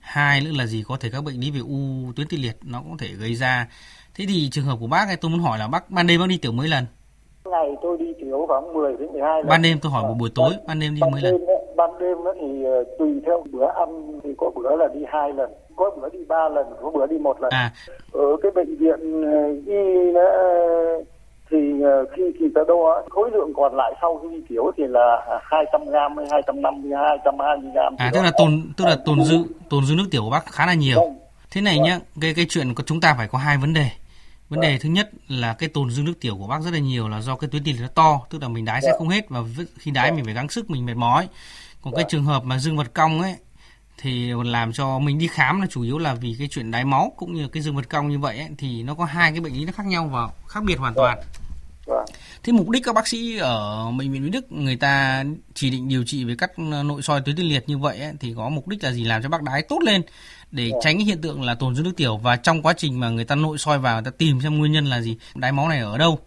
[0.00, 0.84] Hai nữa là gì?
[0.88, 3.68] Có thể các bệnh lý về u tuyến tiền liệt nó có thể gây ra.
[4.14, 6.26] Thế thì trường hợp của bác ấy tôi muốn hỏi là bác ban đêm bác
[6.28, 6.84] đi tiểu mấy lần?
[7.44, 9.48] Ngày tôi đi tiểu khoảng 10 đến 12 lần.
[9.48, 11.90] ban đêm tôi hỏi một buổi tối ban đêm đi ban mấy đêm lần ban
[11.98, 15.90] đêm thì uh, tùy theo bữa ăn thì có bữa là đi hai lần có
[16.00, 17.50] bữa đi ba lần có bữa đi một lần.
[17.52, 17.72] À.
[18.12, 21.06] Ở cái bệnh viện uh, y uh,
[21.50, 24.82] thì uh, khi khi ta đo khối lượng còn lại sau khi đi tiểu thì
[24.86, 29.44] là 200 gram hay 250 220 gram à tức là tồn tức là tồn dư
[29.70, 31.00] tồn dư nước tiểu của bác khá là nhiều.
[31.00, 31.18] Vâng.
[31.50, 33.90] thế này nhá cái cái chuyện của chúng ta phải có hai vấn đề.
[34.48, 37.08] Vấn đề thứ nhất là cái tồn dư nước tiểu của bác rất là nhiều
[37.08, 39.40] là do cái tuyến tiền nó to tức là mình đái sẽ không hết và
[39.78, 41.28] khi đái mình phải gắng sức mình mệt mỏi.
[41.82, 43.34] Còn cái trường hợp mà dương vật cong ấy
[44.02, 47.12] thì làm cho mình đi khám là chủ yếu là vì cái chuyện đái máu
[47.16, 49.52] cũng như cái dương vật cong như vậy ấy, thì nó có hai cái bệnh
[49.52, 51.18] lý nó khác nhau và khác biệt hoàn toàn
[51.90, 52.04] Vâng.
[52.42, 55.24] Thế mục đích các bác sĩ ở bệnh viện Mỹ Đức người ta
[55.54, 58.34] chỉ định điều trị với cắt nội soi tuyến tiền liệt như vậy ấy, thì
[58.36, 59.04] có mục đích là gì?
[59.04, 60.02] Làm cho bác đái tốt lên
[60.50, 62.16] để tránh cái hiện tượng là tồn dư nước tiểu.
[62.16, 64.72] Và trong quá trình mà người ta nội soi vào người ta tìm xem nguyên
[64.72, 66.18] nhân là gì đái máu này ở đâu.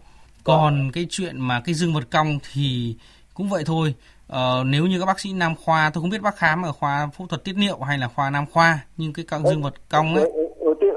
[0.44, 2.96] Còn cái chuyện mà cái dương vật cong thì
[3.34, 3.94] cũng vậy thôi.
[4.26, 7.08] Ờ, nếu như các bác sĩ nam khoa tôi không biết bác khám ở khoa
[7.18, 10.14] phẫu thuật tiết niệu hay là khoa nam khoa nhưng cái cong dương vật cong
[10.14, 10.30] ấy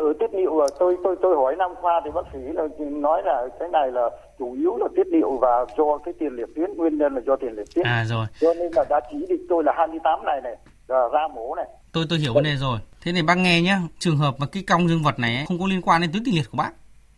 [0.07, 3.21] ở, tiết- niệu à, tôi tôi tôi hỏi năm khoa thì bác sĩ là nói
[3.25, 6.69] là cái này là chủ yếu là tiết niệu và do cái tiền liệt tuyến
[6.77, 7.85] nguyên nhân là do tiền liệt tuyến.
[7.85, 8.25] À rồi.
[8.41, 10.55] Cho nên là đã chỉ định tôi là 28 này này
[10.87, 11.65] là ra mổ này.
[11.93, 12.79] Tôi tôi hiểu vấn đề rồi.
[13.01, 15.65] Thế này bác nghe nhá trường hợp mà cái cong dương vật này không có
[15.67, 16.71] liên quan đến tuyến tiền liệt của bác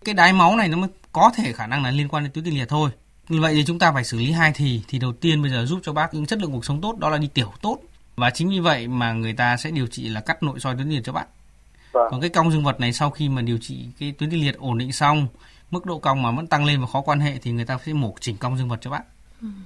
[0.06, 2.46] cái đái máu này nó mới có thể khả năng là liên quan đến tuyến
[2.46, 2.90] tiền liệt thôi.
[3.30, 5.80] Vậy thì chúng ta phải xử lý hai thì thì đầu tiên bây giờ giúp
[5.84, 7.78] cho bác những chất lượng cuộc sống tốt đó là đi tiểu tốt.
[8.16, 10.88] Và chính vì vậy mà người ta sẽ điều trị là cắt nội soi tuyến
[10.88, 11.28] tiền liệt cho bạn
[11.92, 12.08] Vâng.
[12.12, 14.58] còn cái cong dương vật này sau khi mà điều trị cái tuyến tiền liệt
[14.58, 15.28] ổn định xong
[15.72, 17.94] mức độ cong mà vẫn tăng lên và khó quan hệ thì người ta sẽ
[17.94, 19.02] mổ chỉnh cong dương vật cho bạn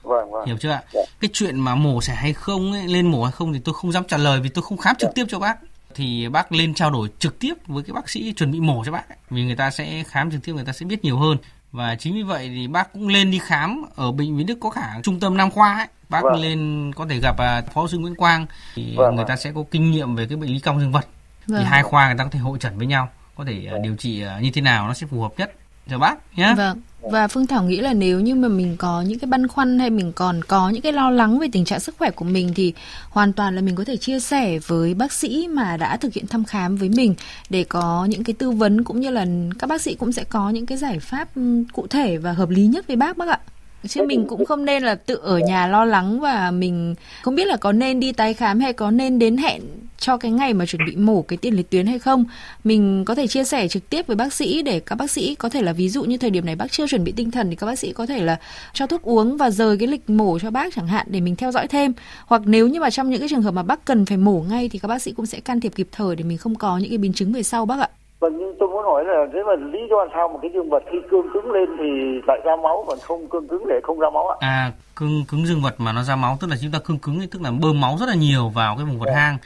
[0.03, 0.45] vâng vâng.
[0.45, 0.83] Hiểu chưa ạ?
[0.93, 1.01] Dạ.
[1.19, 3.91] cái chuyện mà mổ xẻ hay không ấy, lên mổ hay không thì tôi không
[3.91, 5.57] dám trả lời vì tôi không khám trực tiếp cho bác.
[5.95, 8.91] Thì bác lên trao đổi trực tiếp với cái bác sĩ chuẩn bị mổ cho
[8.91, 11.37] bác vì người ta sẽ khám trực tiếp người ta sẽ biết nhiều hơn.
[11.71, 14.69] Và chính vì vậy thì bác cũng lên đi khám ở bệnh viện Đức có
[14.69, 15.87] cả trung tâm nam khoa ấy.
[16.09, 16.41] Bác Vâng.
[16.41, 19.27] lên có thể gặp à, phó sư Nguyễn Quang thì Vâng, người vâng.
[19.27, 21.05] ta sẽ có kinh nghiệm về cái bệnh lý cong dương vật
[21.47, 21.63] thì Vâng.
[21.65, 24.21] hai khoa người ta có thể hội trần với nhau có thể à, điều trị
[24.21, 25.53] à, như thế nào nó sẽ phù hợp nhất
[25.89, 26.81] cho bác nhé Vâng.
[27.11, 29.89] Và Phương Thảo nghĩ là nếu như mà mình có những cái băn khoăn hay
[29.89, 32.73] mình còn có những cái lo lắng về tình trạng sức khỏe của mình thì
[33.09, 36.27] hoàn toàn là mình có thể chia sẻ với bác sĩ mà đã thực hiện
[36.27, 37.15] thăm khám với mình
[37.49, 39.25] để có những cái tư vấn cũng như là
[39.59, 42.49] các bác sĩ cũng sẽ có những cái giải pháp ừm, cụ thể và hợp
[42.49, 43.39] lý nhất với bác bác ạ.
[43.87, 47.47] Chứ mình cũng không nên là tự ở nhà lo lắng và mình không biết
[47.47, 49.61] là có nên đi tái khám hay có nên đến hẹn
[49.97, 52.25] cho cái ngày mà chuẩn bị mổ cái tiền liệt tuyến hay không.
[52.63, 55.49] Mình có thể chia sẻ trực tiếp với bác sĩ để các bác sĩ có
[55.49, 57.55] thể là ví dụ như thời điểm này bác chưa chuẩn bị tinh thần thì
[57.55, 58.39] các bác sĩ có thể là
[58.73, 61.51] cho thuốc uống và rời cái lịch mổ cho bác chẳng hạn để mình theo
[61.51, 61.93] dõi thêm.
[62.25, 64.69] Hoặc nếu như mà trong những cái trường hợp mà bác cần phải mổ ngay
[64.69, 66.89] thì các bác sĩ cũng sẽ can thiệp kịp thời để mình không có những
[66.89, 67.89] cái biến chứng về sau bác ạ.
[68.23, 70.83] Vâng, nhưng tôi muốn hỏi là thế mà lý do sao mà cái dương vật
[70.91, 71.89] khi cương cứng lên thì
[72.27, 74.35] lại ra máu còn không cương cứng để không ra máu ạ?
[74.39, 77.19] À, cứng cứng dương vật mà nó ra máu tức là chúng ta cứng cứng
[77.31, 79.37] tức là bơm máu rất là nhiều vào cái vùng vật hang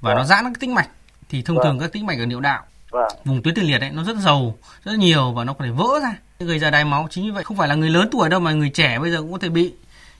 [0.00, 0.88] và nó giãn các tĩnh mạch
[1.28, 1.64] thì thông Vâng.
[1.64, 4.16] thường các tĩnh mạch ở niệu đạo Vâng, vùng tuyến tiền liệt ấy nó rất
[4.16, 6.16] giàu rất nhiều và nó có thể vỡ ra
[6.46, 8.52] gây ra đái máu chính vì vậy không phải là người lớn tuổi đâu mà
[8.52, 9.74] người trẻ bây giờ cũng có thể bị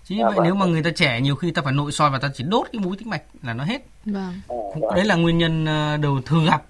[0.05, 0.45] Chính như À, vậy vâng.
[0.45, 2.67] nếu mà người ta trẻ nhiều khi ta phải nội soi và ta chỉ đốt
[2.73, 3.83] cái mũi tĩnh mạch là nó hết.
[4.05, 4.41] Vâng.
[4.49, 4.95] Vâng.
[4.95, 6.63] Đấy là nguyên nhân ờ, đầu thường gặp.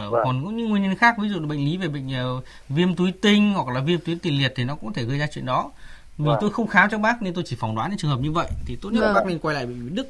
[0.00, 0.20] Ở Vâng.
[0.24, 2.94] còn cũng những nguyên nhân khác ví dụ là bệnh lý về bệnh ờ, viêm
[2.94, 5.26] túi tinh hoặc là viêm tuyến tiền liệt thì nó cũng có thể gây ra
[5.34, 5.70] chuyện đó.
[6.18, 6.38] Vì Vâng.
[6.40, 8.46] tôi không khám cho bác nên tôi chỉ phỏng đoán những trường hợp như vậy
[8.66, 9.14] thì tốt nhất là Vâng.
[9.14, 10.08] bác nên quay lại bệnh viện Đức.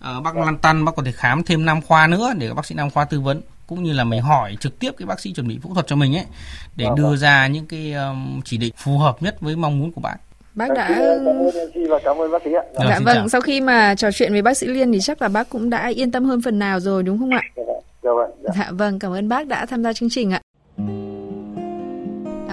[0.00, 2.66] Ờ, bác lăn tăn bác có thể khám thêm năm khoa nữa để các bác
[2.66, 5.32] sĩ nam khoa tư vấn cũng như là mình hỏi trực tiếp cái bác sĩ
[5.32, 6.24] chuẩn bị phẫu thuật cho mình ấy
[6.76, 7.16] để Vâng, đưa vâng.
[7.16, 10.16] ra những cái ờm, chỉ định phù hợp nhất với mong muốn của bạn.
[10.54, 12.62] Bác Vâng, đã xin, ờ, Cảm ơn MC và cảm ơn bác sĩ ạ.
[12.88, 13.28] Dạ xin vâng, chào.
[13.28, 15.86] sau khi mà trò chuyện với bác sĩ Liên thì chắc là bác cũng đã
[15.88, 17.40] yên tâm hơn phần nào rồi đúng không ạ?
[18.02, 18.30] Dạ vâng.
[18.44, 18.70] Dạ.
[18.72, 20.40] Vâng, cảm ơn bác đã tham gia chương trình ạ.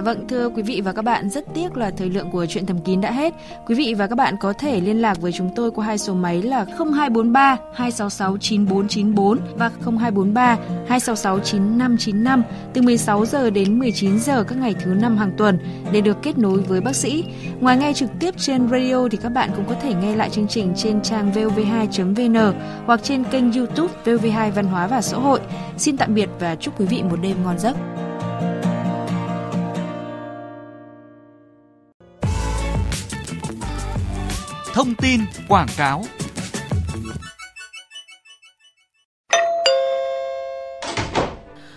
[0.02, 2.66] À, vâng, thưa quý vị và các bạn, rất tiếc là thời lượng của chuyện
[2.66, 3.34] thầm kín đã hết.
[3.68, 6.14] Quý vị và các bạn có thể liên lạc với chúng tôi qua hai số
[6.14, 14.44] máy là 0243 266 9494 và 0243 266 9595 từ 16 giờ đến 19 giờ
[14.44, 15.60] các ngày thứ năm hàng tuần
[15.92, 17.24] để được kết nối với bác sĩ.
[17.60, 20.48] Ngoài nghe trực tiếp trên radio thì các bạn cũng có thể nghe lại chương
[20.48, 22.54] trình trên trang vov2.vn
[22.86, 25.40] hoặc trên kênh YouTube VV2 Văn hóa và Xã hội.
[25.78, 27.78] Xin tạm biệt và chúc quý vị một đêm ngon giấc.
[34.74, 36.04] Thông tin quảng cáo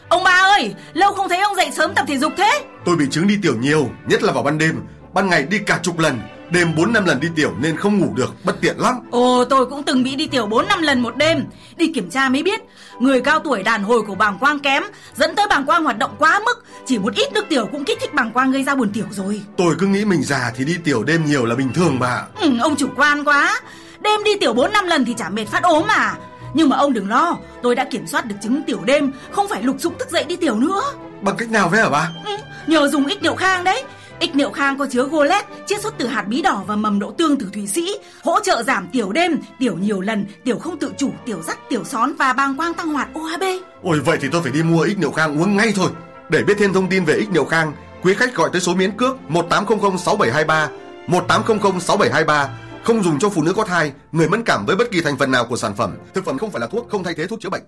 [0.09, 2.65] Ông ba ơi, lâu không thấy ông dậy sớm tập thể dục thế.
[2.85, 4.81] Tôi bị chứng đi tiểu nhiều, nhất là vào ban đêm.
[5.15, 8.13] Ban ngày đi cả chục lần, đêm 4 năm lần đi tiểu nên không ngủ
[8.15, 8.95] được, bất tiện lắm.
[9.11, 11.45] Ồ, tôi cũng từng bị đi tiểu 4 năm lần một đêm.
[11.77, 12.61] Đi kiểm tra mới biết,
[13.01, 14.83] người cao tuổi đàn hồi của bàng quang kém,
[15.15, 17.99] dẫn tới bàng quang hoạt động quá mức, chỉ một ít nước tiểu cũng kích
[18.01, 19.43] thích bàng quang gây ra buồn tiểu rồi.
[19.57, 22.23] Tôi cứ nghĩ mình già thì đi tiểu đêm nhiều là bình thường mà.
[22.41, 23.61] Ừ, ông chủ quan quá.
[24.01, 26.15] Đêm đi tiểu 4 năm lần thì chả mệt phát ốm mà.
[26.55, 29.63] Nhưng mà ông đừng lo, tôi đã kiểm soát được chứng tiểu đêm, không phải
[29.63, 30.83] lục sục thức dậy đi tiểu nữa.
[31.21, 32.11] Bằng cách nào vậy hả bà?
[32.25, 33.85] Ừ, nhờ dùng ích niệu khang đấy.
[34.21, 37.13] Ích niệu khang có chứa golet, chiết xuất từ hạt bí đỏ và mầm đậu
[37.19, 40.93] tương từ Thụy Sĩ, hỗ trợ giảm tiểu đêm, tiểu nhiều lần, tiểu không tự
[40.99, 43.43] chủ, tiểu dắt, tiểu són và bàng quang tăng hoạt OHB.
[43.83, 45.91] Ôi vậy thì tôi phải đi mua ích niệu khang uống ngay thôi.
[46.29, 47.73] Để biết thêm thông tin về ích niệu khang,
[48.03, 50.69] quý khách gọi tới số miễn cước 1800 6723,
[51.07, 52.49] 1800 6723.
[52.85, 55.31] Không dùng cho phụ nữ có thai, người mẫn cảm với bất kỳ thành phần
[55.31, 55.97] nào của sản phẩm.
[56.15, 57.63] Thực phẩm không phải là thuốc, không thay thế thuốc chữa bệnh.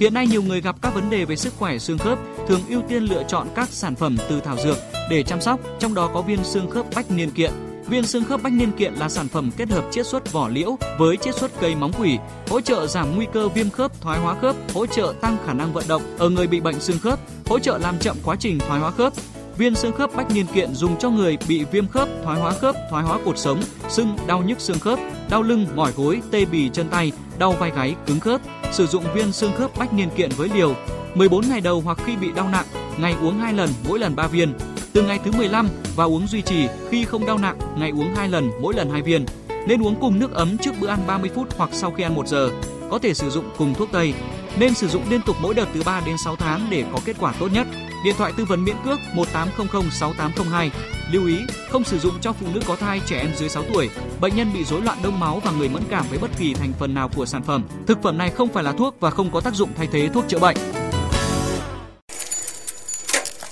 [0.00, 2.82] Hiện nay nhiều người gặp các vấn đề về sức khỏe xương khớp, thường ưu
[2.88, 4.76] tiên lựa chọn các sản phẩm từ thảo dược
[5.10, 7.52] để chăm sóc, trong đó có viên xương khớp bách niên kiện.
[7.88, 10.76] Viên xương khớp bách niên kiện là sản phẩm kết hợp chiết xuất vỏ liễu
[10.98, 14.34] với chiết xuất cây móng quỷ, hỗ trợ giảm nguy cơ viêm khớp, thoái hóa
[14.42, 17.58] khớp, hỗ trợ tăng khả năng vận động ở người bị bệnh xương khớp, hỗ
[17.58, 19.12] trợ làm chậm quá trình thoái hóa khớp.
[19.58, 22.76] Viên xương khớp bách niên kiện dùng cho người bị viêm khớp, thoái hóa khớp,
[22.90, 24.98] thoái hóa cột sống, sưng, đau nhức xương khớp,
[25.30, 28.40] đau lưng, mỏi gối, tê bì chân tay, đau vai gáy, cứng khớp.
[28.72, 30.74] Sử dụng viên xương khớp bách niên kiện với liều
[31.14, 32.66] 14 ngày đầu hoặc khi bị đau nặng,
[32.98, 34.54] ngày uống 2 lần, mỗi lần 3 viên.
[34.92, 38.28] Từ ngày thứ 15 và uống duy trì khi không đau nặng, ngày uống 2
[38.28, 39.26] lần, mỗi lần 2 viên.
[39.66, 42.28] Nên uống cùng nước ấm trước bữa ăn 30 phút hoặc sau khi ăn 1
[42.28, 42.50] giờ.
[42.90, 44.14] Có thể sử dụng cùng thuốc tây.
[44.58, 47.16] Nên sử dụng liên tục mỗi đợt từ 3 đến 6 tháng để có kết
[47.20, 47.66] quả tốt nhất.
[48.04, 50.70] Điện thoại tư vấn miễn cước 1800 6802.
[51.12, 51.36] Lưu ý,
[51.70, 54.52] không sử dụng cho phụ nữ có thai, trẻ em dưới 6 tuổi, bệnh nhân
[54.54, 57.10] bị rối loạn đông máu và người mẫn cảm với bất kỳ thành phần nào
[57.16, 57.64] của sản phẩm.
[57.86, 60.24] Thực phẩm này không phải là thuốc và không có tác dụng thay thế thuốc
[60.28, 60.56] chữa bệnh.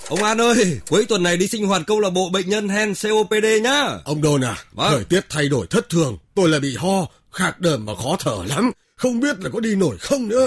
[0.08, 2.94] Ông An ơi, cuối tuần này đi sinh hoạt câu lạc bộ bệnh nhân hen
[3.02, 3.88] COPD nhá.
[4.04, 4.90] Ông Đồn à, Vâng.
[4.90, 8.36] thời tiết thay đổi thất thường, tôi lại bị ho, khạc đờm và khó thở
[8.46, 8.70] lắm.
[8.96, 10.46] Không biết là có đi nổi không nữa.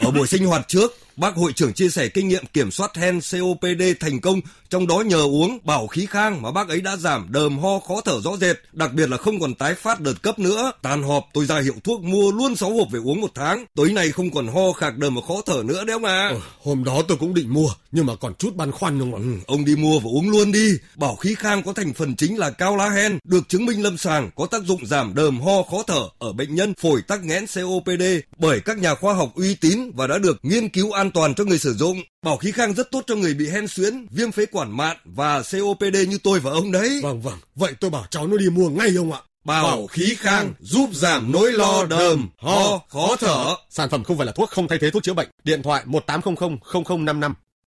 [0.00, 3.20] Ở buổi sinh hoạt trước, bác hội trưởng chia sẻ kinh nghiệm kiểm soát hen
[3.32, 7.26] COPD thành công, trong đó nhờ uống bảo khí khang mà bác ấy đã giảm
[7.30, 10.38] đờm ho khó thở rõ rệt, đặc biệt là không còn tái phát đợt cấp
[10.38, 10.72] nữa.
[10.82, 13.64] Tàn họp tôi ra hiệu thuốc mua luôn 6 hộp về uống một tháng.
[13.74, 16.32] Tối nay không còn ho khạc đờm và khó thở nữa đấy ông à.
[16.62, 19.18] Hôm đó tôi cũng định mua, nhưng mà còn chút băn khoăn không ạ?
[19.22, 20.72] Ừ, ông đi mua và uống luôn đi.
[20.96, 23.98] Bảo khí khang có thành phần chính là cao lá hen, được chứng minh lâm
[23.98, 27.44] sàng có tác dụng giảm đờm ho khó thở ở bệnh nhân phổi tắc nghẽn
[27.54, 28.02] COPD
[28.38, 31.44] bởi các nhà khoa học uy tín và đã được nghiên cứu an toàn cho
[31.44, 31.98] người sử dụng.
[32.24, 35.42] Bảo khí khang rất tốt cho người bị hen suyễn, viêm phế quản mạn và
[35.42, 37.00] COPD như tôi và ông đấy.
[37.02, 39.20] Vâng vâng, vậy tôi bảo cháu nó đi mua ngay ông ạ.
[39.44, 43.54] Bảo khí khang giúp giảm nỗi lo đờm, ho, khó thở.
[43.70, 45.28] Sản phẩm không phải là thuốc, không thay thế thuốc chữa bệnh.
[45.44, 47.34] Điện thoại 1800 0055.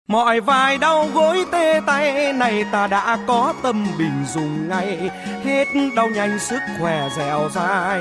[0.09, 5.11] Mọi vai đau gối tê tay này ta đã có tâm bình dùng ngay.
[5.45, 5.65] Hết
[5.97, 8.01] đau nhanh sức khỏe dẻo dai.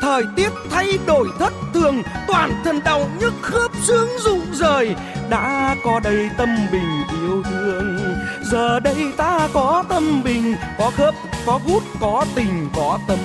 [0.00, 4.94] Thời tiết thay đổi thất thường Toàn thân đau nhức khớp xương rụng rời.
[5.30, 8.14] Đã có đây tâm bình yêu thương.
[8.42, 11.14] Giờ đây ta có tâm bình Có khớp,
[11.46, 13.18] có gút, có tình, có tâm.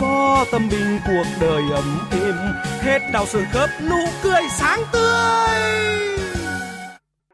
[0.00, 2.36] Có tâm bình cuộc đời ấm êm.
[2.80, 6.33] Hết đau xương khớp nụ cười sáng tươi.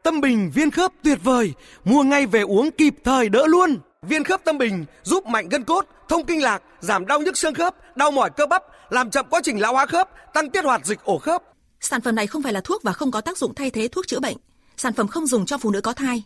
[0.03, 3.77] Tâm Bình viên khớp tuyệt vời, mua ngay về uống kịp thời đỡ luôn.
[4.01, 7.53] Viên khớp tâm bình giúp mạnh gân cốt, thông kinh lạc, giảm đau nhức xương
[7.53, 10.85] khớp, đau mỏi cơ bắp, làm chậm quá trình lão hóa khớp, tăng tiết hoạt
[10.85, 11.43] dịch ổ khớp.
[11.79, 14.07] Sản phẩm này không phải là thuốc và không có tác dụng thay thế thuốc
[14.07, 14.37] chữa bệnh.
[14.77, 16.23] Sản phẩm không dùng cho phụ nữ có thai.